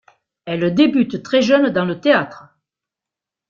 [0.45, 2.57] Elle débute très jeune dans le théâtre.